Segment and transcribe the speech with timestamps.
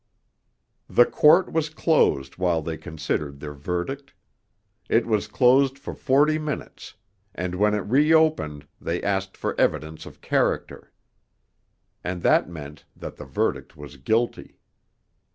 [0.89, 4.15] The Court was closed while they considered their verdict;
[4.89, 6.95] it was closed for forty minutes,
[7.35, 10.91] and when it reopened they asked for evidence of character.
[12.03, 14.57] And that meant that the verdict was 'Guilty.'